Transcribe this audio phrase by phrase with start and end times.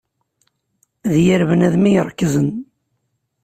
[1.11, 2.49] D yir bnadem i iṛekzen.